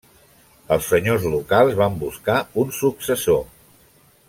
Els 0.75 0.87
senyors 0.93 1.27
locals 1.33 1.77
van 1.81 1.99
buscar 2.05 2.39
un 2.65 2.73
successor. 2.81 3.47